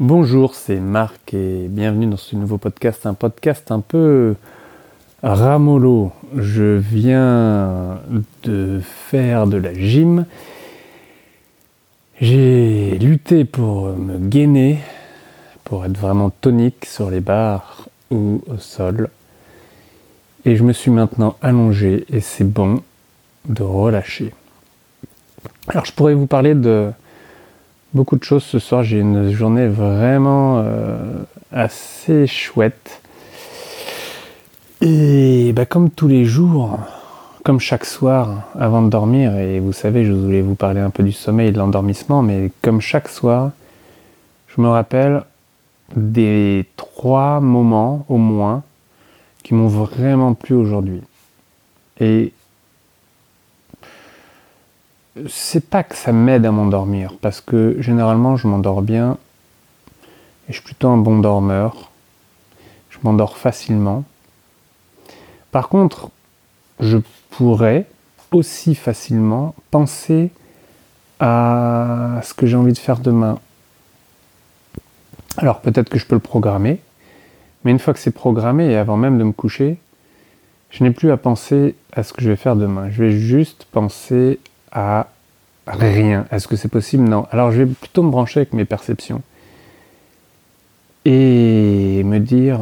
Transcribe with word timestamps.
Bonjour, 0.00 0.56
c'est 0.56 0.80
Marc 0.80 1.34
et 1.34 1.68
bienvenue 1.68 2.06
dans 2.06 2.16
ce 2.16 2.34
nouveau 2.34 2.58
podcast, 2.58 3.06
un 3.06 3.14
podcast 3.14 3.70
un 3.70 3.78
peu 3.78 4.34
ramolo. 5.22 6.10
Je 6.36 6.78
viens 6.78 8.00
de 8.42 8.80
faire 8.82 9.46
de 9.46 9.56
la 9.56 9.72
gym. 9.72 10.26
J'ai 12.20 12.98
lutté 12.98 13.44
pour 13.44 13.96
me 13.96 14.18
gainer, 14.18 14.80
pour 15.62 15.84
être 15.84 15.96
vraiment 15.96 16.30
tonique 16.30 16.86
sur 16.86 17.08
les 17.08 17.20
barres 17.20 17.88
ou 18.10 18.42
au 18.48 18.58
sol. 18.58 19.10
Et 20.44 20.56
je 20.56 20.64
me 20.64 20.72
suis 20.72 20.90
maintenant 20.90 21.36
allongé 21.40 22.04
et 22.08 22.18
c'est 22.18 22.42
bon 22.42 22.82
de 23.48 23.62
relâcher. 23.62 24.34
Alors 25.68 25.84
je 25.84 25.92
pourrais 25.92 26.14
vous 26.14 26.26
parler 26.26 26.56
de 26.56 26.90
beaucoup 27.94 28.16
de 28.16 28.24
choses 28.24 28.42
ce 28.42 28.58
soir. 28.58 28.82
J'ai 28.82 28.98
une 28.98 29.30
journée 29.30 29.68
vraiment 29.68 30.58
euh, 30.58 31.22
assez 31.52 32.26
chouette. 32.26 33.00
Et 34.80 35.52
bah, 35.54 35.64
comme 35.64 35.90
tous 35.90 36.08
les 36.08 36.24
jours, 36.24 36.78
comme 37.44 37.60
chaque 37.60 37.84
soir 37.84 38.42
avant 38.58 38.82
de 38.82 38.90
dormir, 38.90 39.36
et 39.36 39.60
vous 39.60 39.72
savez, 39.72 40.04
je 40.04 40.12
voulais 40.12 40.42
vous 40.42 40.56
parler 40.56 40.80
un 40.80 40.90
peu 40.90 41.02
du 41.02 41.12
sommeil 41.12 41.48
et 41.48 41.52
de 41.52 41.58
l'endormissement, 41.58 42.22
mais 42.22 42.50
comme 42.60 42.80
chaque 42.80 43.08
soir, 43.08 43.52
je 44.48 44.60
me 44.60 44.68
rappelle 44.68 45.22
des 45.96 46.66
trois 46.76 47.40
moments 47.40 48.04
au 48.08 48.16
moins 48.16 48.62
qui 49.42 49.54
m'ont 49.54 49.68
vraiment 49.68 50.34
plu 50.34 50.54
aujourd'hui. 50.54 51.02
Et 52.00 52.32
c'est 55.28 55.68
pas 55.68 55.82
que 55.82 55.96
ça 55.96 56.12
m'aide 56.12 56.44
à 56.44 56.50
m'endormir, 56.50 57.14
parce 57.20 57.40
que 57.40 57.76
généralement 57.80 58.36
je 58.36 58.48
m'endors 58.48 58.82
bien 58.82 59.16
et 60.48 60.52
je 60.52 60.54
suis 60.54 60.62
plutôt 60.62 60.88
un 60.88 60.96
bon 60.96 61.18
dormeur. 61.18 61.90
Je 62.90 62.98
m'endors 63.02 63.38
facilement. 63.38 64.04
Par 65.50 65.68
contre, 65.68 66.10
je 66.80 66.98
pourrais 67.30 67.86
aussi 68.30 68.74
facilement 68.74 69.54
penser 69.70 70.30
à 71.20 72.20
ce 72.22 72.34
que 72.34 72.46
j'ai 72.46 72.56
envie 72.56 72.72
de 72.72 72.78
faire 72.78 72.98
demain. 72.98 73.38
Alors 75.36 75.60
peut-être 75.60 75.88
que 75.88 75.98
je 75.98 76.06
peux 76.06 76.16
le 76.16 76.20
programmer, 76.20 76.80
mais 77.64 77.70
une 77.70 77.78
fois 77.78 77.94
que 77.94 78.00
c'est 78.00 78.10
programmé 78.10 78.66
et 78.66 78.76
avant 78.76 78.96
même 78.96 79.18
de 79.18 79.24
me 79.24 79.32
coucher, 79.32 79.78
je 80.70 80.82
n'ai 80.82 80.90
plus 80.90 81.10
à 81.12 81.16
penser 81.16 81.76
à 81.92 82.02
ce 82.02 82.12
que 82.12 82.20
je 82.20 82.28
vais 82.28 82.36
faire 82.36 82.56
demain. 82.56 82.90
Je 82.90 83.04
vais 83.04 83.12
juste 83.12 83.66
penser 83.70 84.40
à 84.74 85.06
rien. 85.66 86.26
Est-ce 86.30 86.48
que 86.48 86.56
c'est 86.56 86.68
possible? 86.68 87.04
Non. 87.04 87.26
Alors 87.30 87.52
je 87.52 87.62
vais 87.62 87.72
plutôt 87.72 88.02
me 88.02 88.10
brancher 88.10 88.40
avec 88.40 88.52
mes 88.52 88.64
perceptions 88.64 89.22
et 91.04 92.02
me 92.04 92.18
dire 92.18 92.60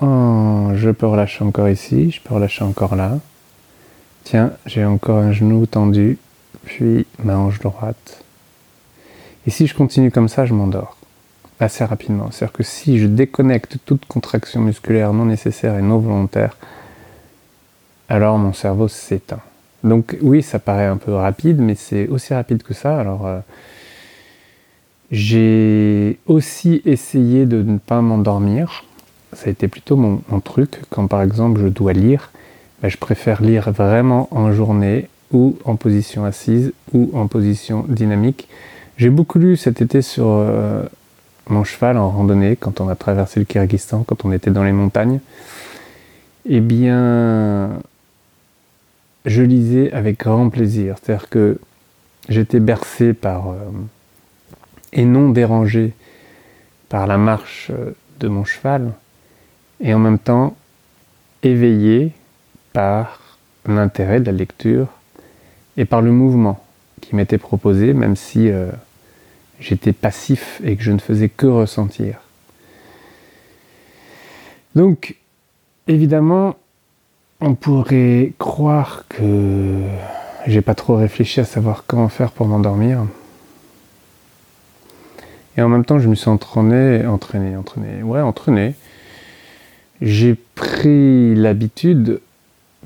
oh, 0.00 0.70
je 0.74 0.90
peux 0.90 1.06
relâcher 1.06 1.44
encore 1.44 1.68
ici, 1.68 2.10
je 2.10 2.20
peux 2.20 2.34
relâcher 2.34 2.64
encore 2.64 2.96
là. 2.96 3.18
Tiens, 4.24 4.52
j'ai 4.66 4.84
encore 4.84 5.18
un 5.18 5.32
genou 5.32 5.66
tendu, 5.66 6.18
puis 6.64 7.06
ma 7.22 7.36
hanche 7.36 7.58
droite. 7.58 8.22
Et 9.46 9.50
si 9.50 9.66
je 9.66 9.74
continue 9.74 10.10
comme 10.10 10.28
ça, 10.28 10.46
je 10.46 10.54
m'endors 10.54 10.96
assez 11.58 11.84
rapidement. 11.84 12.30
C'est-à-dire 12.30 12.52
que 12.52 12.62
si 12.62 12.98
je 12.98 13.06
déconnecte 13.06 13.78
toute 13.84 14.04
contraction 14.06 14.60
musculaire 14.60 15.12
non 15.12 15.24
nécessaire 15.24 15.76
et 15.76 15.82
non 15.82 15.98
volontaire, 15.98 16.56
alors 18.08 18.38
mon 18.38 18.52
cerveau 18.52 18.88
s'éteint. 18.88 19.40
Donc 19.84 20.16
oui, 20.22 20.42
ça 20.42 20.58
paraît 20.58 20.86
un 20.86 20.96
peu 20.96 21.12
rapide, 21.12 21.60
mais 21.60 21.74
c'est 21.74 22.06
aussi 22.08 22.34
rapide 22.34 22.62
que 22.62 22.74
ça. 22.74 22.98
Alors 22.98 23.26
euh, 23.26 23.40
j'ai 25.10 26.18
aussi 26.26 26.82
essayé 26.84 27.46
de 27.46 27.62
ne 27.62 27.78
pas 27.78 28.00
m'endormir. 28.00 28.84
Ça 29.32 29.48
a 29.48 29.50
été 29.50 29.68
plutôt 29.68 29.96
mon, 29.96 30.40
truc. 30.40 30.80
Quand 30.90 31.06
par 31.06 31.22
exemple 31.22 31.60
je 31.60 31.68
dois 31.68 31.92
lire, 31.92 32.30
ben, 32.82 32.88
je 32.88 32.96
préfère 32.96 33.42
lire 33.42 33.70
vraiment 33.72 34.28
en 34.30 34.52
journée 34.52 35.08
ou 35.32 35.56
en 35.64 35.76
position 35.76 36.24
assise 36.24 36.72
ou 36.92 37.10
en 37.14 37.26
position 37.26 37.84
dynamique. 37.88 38.48
J'ai 38.98 39.10
beaucoup 39.10 39.38
lu 39.38 39.56
cet 39.56 39.80
été 39.80 40.02
sur 40.02 40.26
euh, 40.28 40.82
mon 41.48 41.64
cheval 41.64 41.96
en 41.96 42.10
randonnée 42.10 42.56
quand 42.56 42.80
on 42.80 42.88
a 42.88 42.94
traversé 42.94 43.40
le 43.40 43.46
Kyrgyzstan, 43.46 44.04
quand 44.04 44.24
on 44.24 44.32
était 44.32 44.50
dans 44.50 44.64
les 44.64 44.72
montagnes. 44.72 45.20
Eh 46.44 46.60
bien, 46.60 47.70
je 49.24 49.42
lisais 49.42 49.92
avec 49.92 50.18
grand 50.18 50.48
plaisir. 50.48 50.96
C'est-à-dire 51.02 51.28
que 51.28 51.58
j'étais 52.28 52.60
bercé 52.60 53.12
par, 53.12 53.50
euh, 53.50 53.56
et 54.92 55.04
non 55.04 55.30
dérangé 55.30 55.92
par 56.88 57.06
la 57.06 57.18
marche 57.18 57.70
euh, 57.70 57.92
de 58.20 58.28
mon 58.28 58.44
cheval, 58.44 58.92
et 59.80 59.94
en 59.94 59.98
même 59.98 60.18
temps 60.18 60.56
éveillé 61.42 62.12
par 62.72 63.38
l'intérêt 63.66 64.20
de 64.20 64.26
la 64.26 64.32
lecture 64.32 64.88
et 65.76 65.84
par 65.84 66.02
le 66.02 66.12
mouvement 66.12 66.64
qui 67.00 67.16
m'était 67.16 67.38
proposé, 67.38 67.94
même 67.94 68.16
si 68.16 68.48
euh, 68.48 68.70
j'étais 69.60 69.92
passif 69.92 70.60
et 70.64 70.76
que 70.76 70.82
je 70.82 70.92
ne 70.92 70.98
faisais 70.98 71.28
que 71.28 71.46
ressentir. 71.46 72.20
Donc, 74.74 75.16
évidemment, 75.88 76.56
on 77.42 77.56
pourrait 77.56 78.32
croire 78.38 79.04
que 79.08 79.80
j'ai 80.46 80.60
pas 80.60 80.76
trop 80.76 80.94
réfléchi 80.94 81.40
à 81.40 81.44
savoir 81.44 81.84
comment 81.86 82.08
faire 82.08 82.30
pour 82.30 82.46
m'endormir. 82.46 83.04
Et 85.56 85.62
en 85.62 85.68
même 85.68 85.84
temps, 85.84 85.98
je 85.98 86.08
me 86.08 86.14
suis 86.14 86.30
entraîné, 86.30 87.04
entraîné, 87.04 87.56
entraîné, 87.56 88.02
ouais, 88.04 88.20
entraîné. 88.20 88.74
J'ai 90.00 90.36
pris 90.54 91.34
l'habitude 91.34 92.20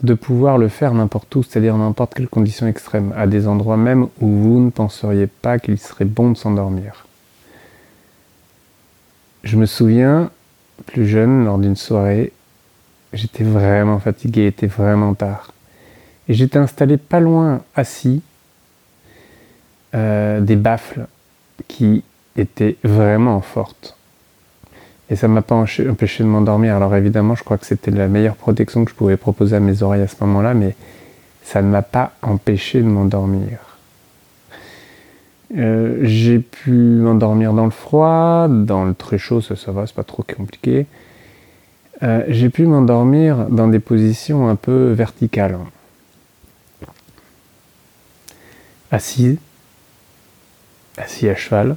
de 0.03 0.15
pouvoir 0.15 0.57
le 0.57 0.69
faire 0.69 0.95
n'importe 0.95 1.35
où, 1.37 1.43
c'est-à-dire 1.43 1.77
n'importe 1.77 2.15
quelle 2.15 2.29
condition 2.29 2.67
extrême, 2.67 3.13
à 3.15 3.27
des 3.27 3.47
endroits 3.47 3.77
même 3.77 4.09
où 4.21 4.27
vous 4.27 4.61
ne 4.61 4.71
penseriez 4.71 5.27
pas 5.27 5.59
qu'il 5.59 5.79
serait 5.79 6.07
bon 6.07 6.31
de 6.31 6.37
s'endormir. 6.37 7.07
Je 9.45 9.57
me 9.59 9.67
souviens, 9.67 10.31
plus 10.87 11.07
jeune, 11.07 11.45
lors 11.45 11.59
d'une 11.59 11.77
soirée, 11.77 12.33
J'étais 13.13 13.45
vraiment 13.45 13.99
fatigué, 13.99 14.43
il 14.43 14.47
était 14.47 14.67
vraiment 14.67 15.15
tard. 15.15 15.53
Et 16.29 16.35
j'étais 16.35 16.59
installé 16.59 16.97
pas 16.97 17.21
loin, 17.21 17.63
assis, 17.75 18.23
euh, 19.95 20.41
des 20.41 20.57
baffles 20.57 21.07
qui 21.69 22.03
étaient 22.37 22.77
vraiment 22.83 23.41
fortes. 23.41 23.97
Et 25.09 25.17
ça 25.17 25.29
m'a 25.29 25.43
pas 25.43 25.55
empêché 25.55 26.23
de 26.23 26.29
m'endormir. 26.29 26.75
Alors 26.75 26.95
évidemment, 26.97 27.37
je 27.37 27.45
crois 27.45 27.59
que 27.59 27.67
c'était 27.67 27.93
la 27.93 28.09
meilleure 28.09 28.35
protection 28.35 28.85
que 28.85 28.91
je 28.91 28.97
pouvais 28.97 29.17
proposer 29.17 29.57
à 29.57 29.61
mes 29.61 29.83
oreilles 29.83 30.03
à 30.03 30.09
ce 30.09 30.17
moment-là, 30.21 30.55
mais 30.55 30.75
ça 31.45 31.63
ne 31.63 31.69
m'a 31.69 31.83
pas 31.83 32.13
empêché 32.23 32.81
de 32.81 32.89
m'endormir. 32.89 33.59
Euh, 35.57 36.01
j'ai 36.03 36.41
pu 36.41 36.73
m'endormir 36.73 37.53
dans 37.53 37.65
le 37.65 37.71
froid, 37.71 38.49
dans 38.49 38.85
le 38.85 38.95
très 38.95 39.17
chaud, 39.17 39.41
ça, 39.41 39.55
ça 39.55 39.71
va, 39.71 39.87
c'est 39.87 39.95
pas 39.95 40.03
trop 40.03 40.25
compliqué. 40.25 40.87
Euh, 42.03 42.25
j'ai 42.29 42.51
pu 42.51 42.67
m'endormir 42.67 43.47
dans 43.49 43.69
des 43.69 43.79
positions 43.79 44.49
un 44.49 44.57
peu 44.57 44.93
verticales. 44.93 45.59
Assis, 48.91 49.39
assis 50.97 51.29
à 51.29 51.35
cheval, 51.35 51.77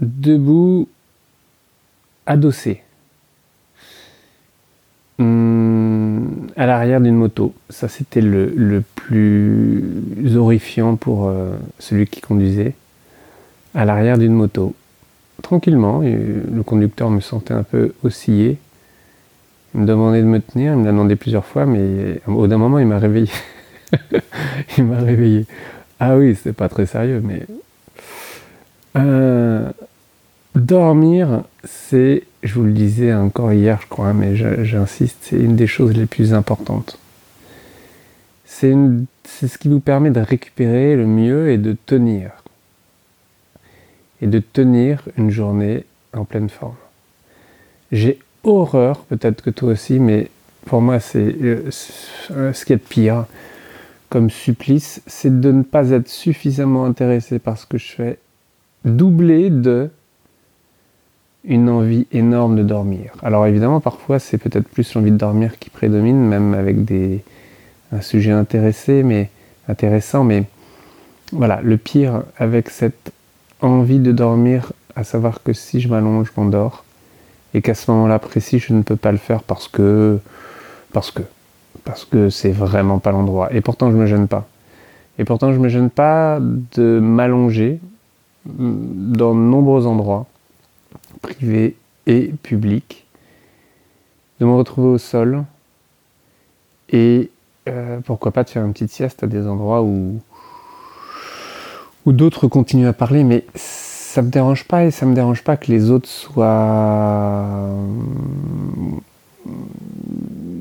debout, 0.00 0.88
adossé, 2.24 2.82
hum, 5.18 6.48
à 6.56 6.66
l'arrière 6.66 7.00
d'une 7.00 7.14
moto. 7.14 7.54
Ça, 7.70 7.88
c'était 7.88 8.20
le, 8.20 8.82
plus 8.94 10.36
horrifiant 10.36 10.96
pour 10.96 11.28
euh, 11.28 11.56
celui 11.78 12.06
qui 12.06 12.20
conduisait, 12.20 12.74
à 13.74 13.84
l'arrière 13.84 14.18
d'une 14.18 14.32
moto 14.32 14.74
tranquillement. 15.42 16.00
Le 16.00 16.62
conducteur 16.62 17.10
me 17.10 17.20
sentait 17.20 17.54
un 17.54 17.62
peu 17.62 17.94
osciller. 18.02 18.58
Il 19.74 19.80
me 19.80 19.86
demandait 19.86 20.22
de 20.22 20.26
me 20.26 20.40
tenir, 20.40 20.72
il 20.72 20.78
me 20.78 20.84
l'a 20.84 20.92
demandé 20.92 21.16
plusieurs 21.16 21.44
fois, 21.44 21.66
mais 21.66 22.20
au 22.26 22.46
d'un 22.46 22.56
moment, 22.56 22.78
il 22.78 22.86
m'a 22.86 22.98
réveillé. 22.98 23.30
il 24.78 24.84
m'a 24.84 24.98
réveillé. 24.98 25.46
Ah 26.00 26.16
oui, 26.16 26.36
c'est 26.40 26.52
pas 26.52 26.68
très 26.68 26.86
sérieux, 26.86 27.20
mais. 27.22 27.42
Euh, 28.96 29.70
dormir, 30.54 31.42
c'est, 31.64 32.22
je 32.42 32.54
vous 32.54 32.64
le 32.64 32.72
disais 32.72 33.12
encore 33.12 33.52
hier, 33.52 33.78
je 33.82 33.88
crois, 33.88 34.14
mais 34.14 34.34
j'insiste, 34.64 35.18
c'est 35.20 35.36
une 35.36 35.56
des 35.56 35.66
choses 35.66 35.94
les 35.94 36.06
plus 36.06 36.32
importantes. 36.32 36.98
C'est 38.46 38.72
ce 38.72 39.58
qui 39.58 39.68
vous 39.68 39.80
permet 39.80 40.10
de 40.10 40.20
récupérer 40.20 40.96
le 40.96 41.06
mieux 41.06 41.50
et 41.50 41.58
de 41.58 41.76
tenir 41.84 42.30
et 44.22 44.26
de 44.26 44.38
tenir 44.38 45.02
une 45.16 45.30
journée 45.30 45.84
en 46.12 46.24
pleine 46.24 46.48
forme. 46.48 46.76
J'ai 47.92 48.18
horreur, 48.44 49.00
peut-être 49.04 49.42
que 49.42 49.50
toi 49.50 49.72
aussi, 49.72 49.98
mais 49.98 50.30
pour 50.64 50.80
moi 50.80 51.00
c'est 51.00 51.34
euh, 51.42 51.70
ce 51.70 52.64
qui 52.64 52.72
est 52.72 52.76
de 52.76 52.80
pire 52.80 53.26
comme 54.08 54.30
supplice, 54.30 55.02
c'est 55.06 55.40
de 55.40 55.50
ne 55.50 55.62
pas 55.62 55.90
être 55.90 56.08
suffisamment 56.08 56.84
intéressé 56.84 57.38
par 57.38 57.58
ce 57.58 57.66
que 57.66 57.78
je 57.78 57.92
fais, 57.92 58.18
doublé 58.84 59.50
de 59.50 59.90
une 61.46 61.68
envie 61.68 62.06
énorme 62.12 62.56
de 62.56 62.62
dormir. 62.62 63.12
Alors 63.22 63.46
évidemment, 63.46 63.80
parfois, 63.80 64.18
c'est 64.18 64.38
peut-être 64.38 64.68
plus 64.68 64.94
l'envie 64.94 65.12
de 65.12 65.16
dormir 65.16 65.58
qui 65.58 65.70
prédomine, 65.70 66.18
même 66.18 66.54
avec 66.54 66.84
des, 66.84 67.22
un 67.92 68.00
sujet 68.00 68.32
intéressé, 68.32 69.02
mais 69.02 69.30
intéressant. 69.68 70.24
Mais 70.24 70.44
voilà, 71.32 71.60
le 71.62 71.76
pire 71.76 72.24
avec 72.36 72.68
cette 72.68 73.12
envie 73.60 73.98
de 73.98 74.12
dormir, 74.12 74.72
à 74.94 75.04
savoir 75.04 75.42
que 75.42 75.52
si 75.52 75.80
je 75.80 75.88
m'allonge, 75.88 76.30
je 76.34 76.40
m'endors, 76.40 76.84
et 77.54 77.62
qu'à 77.62 77.74
ce 77.74 77.90
moment-là 77.90 78.18
précis, 78.18 78.58
je 78.58 78.72
ne 78.74 78.82
peux 78.82 78.96
pas 78.96 79.12
le 79.12 79.18
faire 79.18 79.42
parce 79.42 79.68
que, 79.68 80.18
parce 80.92 81.10
que, 81.10 81.22
parce 81.84 82.04
que 82.04 82.30
c'est 82.30 82.50
vraiment 82.50 82.98
pas 82.98 83.12
l'endroit. 83.12 83.52
Et 83.52 83.60
pourtant, 83.60 83.90
je 83.90 83.96
me 83.96 84.06
gêne 84.06 84.28
pas. 84.28 84.46
Et 85.18 85.24
pourtant, 85.24 85.52
je 85.52 85.58
me 85.58 85.68
gêne 85.68 85.90
pas 85.90 86.38
de 86.40 87.00
m'allonger 87.00 87.80
dans 88.44 89.34
de 89.34 89.40
nombreux 89.40 89.86
endroits 89.86 90.26
privé 91.22 91.76
et 92.06 92.32
public, 92.42 93.06
de 94.40 94.46
me 94.46 94.52
retrouver 94.52 94.88
au 94.88 94.98
sol 94.98 95.44
et 96.90 97.30
euh, 97.68 97.98
pourquoi 98.04 98.30
pas 98.30 98.44
de 98.44 98.50
faire 98.50 98.64
une 98.64 98.72
petite 98.72 98.92
sieste 98.92 99.22
à 99.22 99.26
des 99.26 99.46
endroits 99.46 99.82
où, 99.82 100.20
où 102.06 102.12
d'autres 102.12 102.46
continuent 102.46 102.86
à 102.86 102.92
parler, 102.92 103.24
mais 103.24 103.44
ça 103.54 104.22
me 104.22 104.30
dérange 104.30 104.64
pas 104.64 104.84
et 104.84 104.90
ça 104.90 105.04
me 105.04 105.14
dérange 105.14 105.42
pas 105.42 105.56
que 105.56 105.70
les 105.70 105.90
autres 105.90 106.08
soient 106.08 107.68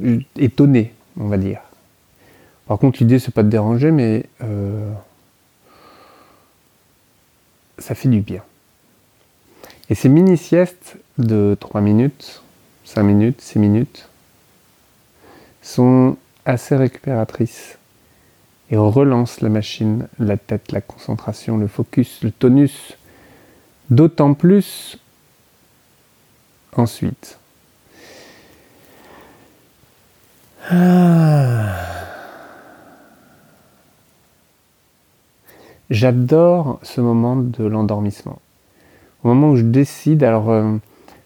euh, 0.04 0.20
étonnés, 0.36 0.94
on 1.20 1.28
va 1.28 1.38
dire. 1.38 1.62
Par 2.68 2.80
contre, 2.80 2.98
l'idée 3.00 3.20
c'est 3.20 3.34
pas 3.34 3.44
de 3.44 3.50
déranger, 3.50 3.92
mais 3.92 4.26
euh, 4.44 4.92
ça 7.78 7.94
fait 7.94 8.10
du 8.10 8.22
bien. 8.22 8.42
Et 9.92 9.96
ces 9.96 10.10
mini-siestes 10.10 10.98
de 11.20 11.56
3 11.60 11.80
minutes, 11.80 12.42
5 12.86 13.04
minutes, 13.04 13.40
6 13.40 13.60
minutes 13.60 14.10
sont 15.62 16.18
assez 16.44 16.76
récupératrices 16.76 17.78
et 18.76 18.78
relancent 18.78 19.40
la 19.40 19.48
machine, 19.48 20.10
la 20.20 20.36
tête, 20.36 20.74
la 20.74 20.82
concentration, 20.82 21.56
le 21.56 21.68
focus, 21.68 22.22
le 22.24 22.32
tonus. 22.32 22.98
D'autant 23.90 24.34
plus 24.34 24.98
ensuite. 26.76 27.40
Ah. 30.70 31.76
J'adore 35.90 36.80
ce 36.84 37.00
moment 37.00 37.38
de 37.38 37.64
l'endormissement 37.64 38.42
au 39.26 39.30
moment 39.30 39.50
où 39.50 39.56
je 39.56 39.64
décide, 39.64 40.24
alors 40.24 40.52
euh, 40.52 40.78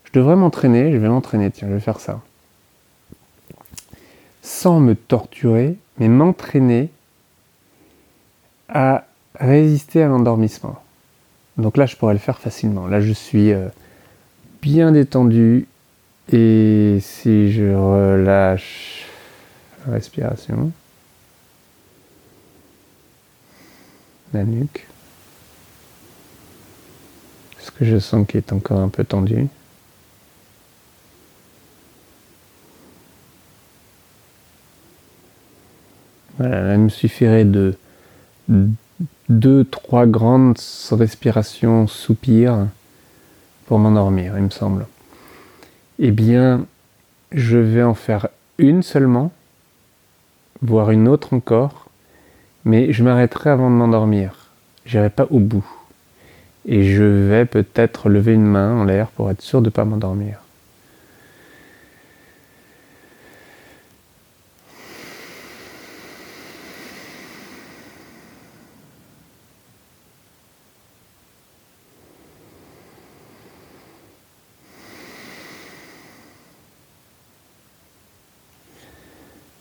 je 0.05 0.11
devrais 0.13 0.37
m'entraîner, 0.37 0.93
je 0.93 0.97
vais 0.97 1.09
m'entraîner, 1.09 1.51
tiens, 1.51 1.67
je 1.67 1.73
vais 1.73 1.79
faire 1.81 1.99
ça. 1.99 2.21
Sans 4.41 4.79
me 4.79 4.95
torturer, 4.95 5.77
mais 5.97 6.07
m'entraîner 6.07 6.91
à 8.69 9.05
résister 9.35 10.03
à 10.03 10.07
l'endormissement. 10.07 10.81
Donc 11.57 11.77
là, 11.77 11.85
je 11.85 11.95
pourrais 11.95 12.13
le 12.13 12.19
faire 12.19 12.39
facilement. 12.39 12.87
Là, 12.87 13.01
je 13.01 13.11
suis 13.11 13.51
euh, 13.51 13.67
bien 14.61 14.91
détendu 14.91 15.67
et 16.31 16.99
si 17.01 17.51
je 17.51 17.73
relâche 17.73 19.05
la 19.85 19.93
respiration, 19.93 20.71
la 24.33 24.43
nuque, 24.43 24.87
que 27.79 27.85
je 27.85 27.97
sens 27.97 28.27
qu'il 28.27 28.37
est 28.39 28.51
encore 28.51 28.79
un 28.79 28.89
peu 28.89 29.05
tendu. 29.05 29.47
Voilà, 36.37 36.73
il 36.73 36.79
me 36.79 36.89
suffirait 36.89 37.45
de 37.45 37.75
deux, 39.29 39.63
trois 39.63 40.05
grandes 40.05 40.59
respirations 40.91 41.87
soupirs 41.87 42.67
pour 43.67 43.79
m'endormir, 43.79 44.33
il 44.37 44.43
me 44.43 44.49
semble. 44.49 44.87
Eh 45.99 46.11
bien, 46.11 46.65
je 47.31 47.57
vais 47.57 47.83
en 47.83 47.93
faire 47.93 48.29
une 48.57 48.83
seulement, 48.83 49.31
voire 50.61 50.91
une 50.91 51.07
autre 51.07 51.33
encore, 51.33 51.87
mais 52.65 52.91
je 52.91 53.03
m'arrêterai 53.03 53.51
avant 53.51 53.69
de 53.69 53.75
m'endormir. 53.75 54.49
J'irai 54.85 55.09
pas 55.09 55.27
au 55.29 55.39
bout 55.39 55.65
et 56.65 56.83
je 56.83 57.03
vais 57.03 57.45
peut-être 57.45 58.09
lever 58.09 58.33
une 58.33 58.45
main 58.45 58.73
en 58.73 58.83
l'air 58.83 59.07
pour 59.07 59.29
être 59.29 59.41
sûr 59.41 59.61
de 59.61 59.67
ne 59.67 59.71
pas 59.71 59.85
m'endormir. 59.85 60.39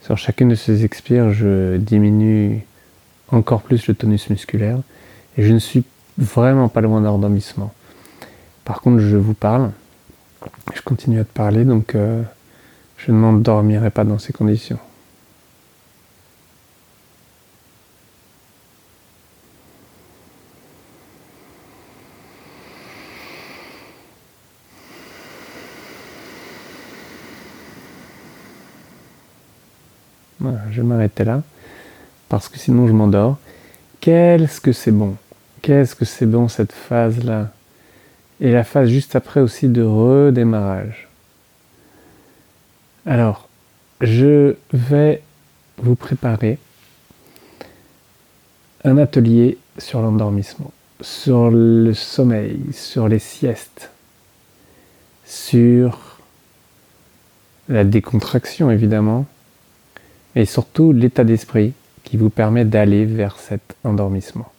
Sur 0.08 0.16
chacune 0.16 0.48
de 0.48 0.54
ces 0.54 0.86
expires, 0.86 1.34
je 1.34 1.76
diminue 1.76 2.64
encore 3.30 3.60
plus 3.60 3.88
le 3.88 3.94
tonus 3.94 4.30
musculaire 4.30 4.78
et 5.36 5.42
je 5.42 5.52
ne 5.52 5.58
suis 5.58 5.84
vraiment 6.16 6.70
pas 6.70 6.80
loin 6.80 7.02
d'endormissement. 7.02 7.74
Par 8.64 8.80
contre, 8.80 9.00
je 9.00 9.18
vous 9.18 9.34
parle, 9.34 9.70
je 10.74 10.80
continue 10.80 11.20
à 11.20 11.24
te 11.24 11.32
parler, 11.34 11.66
donc 11.66 11.94
euh, 11.94 12.22
je 12.96 13.12
ne 13.12 13.18
m'endormirai 13.18 13.90
pas 13.90 14.04
dans 14.04 14.18
ces 14.18 14.32
conditions. 14.32 14.78
Voilà, 30.40 30.57
je 30.70 30.80
vais 30.80 30.86
m'arrêter 30.86 31.24
là, 31.24 31.42
parce 32.28 32.48
que 32.48 32.58
sinon 32.58 32.86
je 32.86 32.92
m'endors. 32.92 33.38
Qu'est-ce 34.00 34.60
que 34.60 34.72
c'est 34.72 34.92
bon? 34.92 35.16
Qu'est-ce 35.62 35.94
que 35.94 36.04
c'est 36.04 36.26
bon 36.26 36.48
cette 36.48 36.72
phase-là? 36.72 37.50
Et 38.40 38.52
la 38.52 38.64
phase 38.64 38.88
juste 38.88 39.16
après 39.16 39.40
aussi 39.40 39.68
de 39.68 39.82
redémarrage. 39.82 41.08
Alors, 43.06 43.48
je 44.00 44.54
vais 44.72 45.22
vous 45.78 45.96
préparer 45.96 46.58
un 48.84 48.96
atelier 48.98 49.58
sur 49.78 50.00
l'endormissement, 50.00 50.72
sur 51.00 51.50
le 51.50 51.92
sommeil, 51.94 52.60
sur 52.72 53.08
les 53.08 53.18
siestes, 53.18 53.90
sur 55.24 56.18
la 57.68 57.84
décontraction 57.84 58.70
évidemment, 58.70 59.26
et 60.34 60.44
surtout 60.44 60.92
l'état 60.92 61.24
d'esprit 61.24 61.72
qui 62.04 62.16
vous 62.16 62.30
permet 62.30 62.64
d'aller 62.64 63.04
vers 63.04 63.38
cet 63.38 63.76
endormissement. 63.84 64.50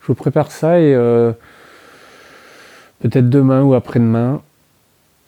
Je 0.00 0.08
vous 0.08 0.14
prépare 0.14 0.50
ça 0.50 0.80
et 0.80 0.94
euh, 0.94 1.32
peut-être 3.00 3.28
demain 3.28 3.62
ou 3.62 3.74
après-demain, 3.74 4.42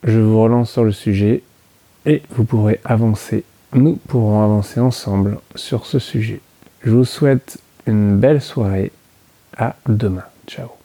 je 0.05 0.19
vous 0.19 0.41
relance 0.41 0.71
sur 0.71 0.85
le 0.85 0.93
sujet 0.93 1.43
et 2.07 2.23
vous 2.31 2.45
pourrez 2.45 2.81
avancer. 2.85 3.45
Nous 3.73 3.97
pourrons 4.09 4.43
avancer 4.43 4.81
ensemble 4.81 5.39
sur 5.55 5.87
ce 5.87 5.99
sujet. 5.99 6.41
Je 6.83 6.91
vous 6.91 7.05
souhaite 7.05 7.59
une 7.87 8.17
belle 8.17 8.41
soirée. 8.41 8.93
À 9.57 9.75
demain. 9.89 10.25
Ciao. 10.47 10.78